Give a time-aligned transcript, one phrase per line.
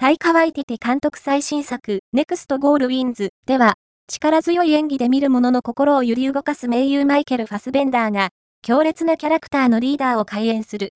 [0.00, 3.74] タイカワイティテ監督最新作、ネクストゴールウィンズでは、
[4.08, 8.30] 力強い演技で見る者の心を揺り動かす名優マイケル・ファスベンダーが、
[8.62, 10.94] 強烈なキャラクターのリーダーを怪演する。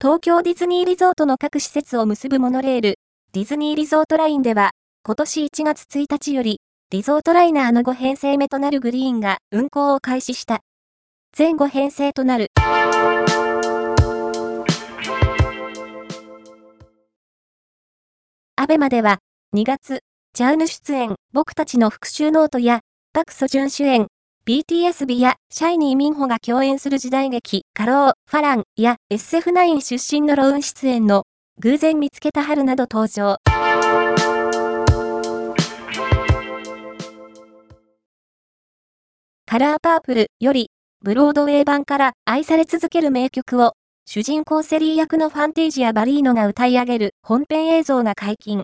[0.00, 3.00] 東京ディズニーリゾートの各施設を結ぶモノレール、
[3.32, 4.70] ディズニーリゾートラインでは、
[5.04, 6.60] 今年1月1日より、
[6.92, 10.60] リゾートライナーの5編成目となるグリーンが運行を開始した。
[11.34, 12.48] 全5編成となる。
[18.56, 19.18] ABEMA では、
[19.56, 20.00] 2月、
[20.34, 22.80] チャウヌ出演、僕たちの復讐ノートや、
[23.14, 24.08] パクソジュン主演、
[24.46, 31.24] BTS ビやシャイニーミンホが共演する時代劇、カロー、ファランや SF9 出身のローン出演の、
[31.60, 33.38] 偶然見つけた春など登場。
[39.46, 40.68] カラーパープルより、
[41.04, 43.72] ブロードウェイ版から愛され続ける名曲を、
[44.06, 48.62] 主人公セリー役のファンテージやバリーノが歌い上げる本編映像が解禁。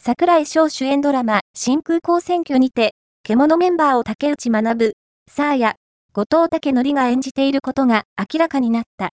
[0.00, 4.94] 桜井翔主演ドラマ、新空港選挙にて、獣メンバーを竹内学、
[5.30, 5.74] サーヤ、
[6.14, 9.10] 後藤武則が演じていることが明らかになった。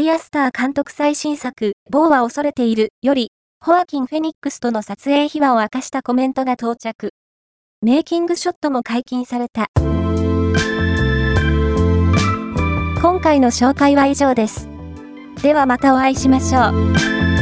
[0.00, 7.10] リアスター監督最新作、某は恐れている、より、ホアキン・フェニックスとの撮影秘話を明かしたコメントが到着。
[7.82, 9.66] メイキングショットも解禁された。
[13.02, 14.70] 今回の紹介は以上です。
[15.42, 17.39] ではまたお会いしましょう。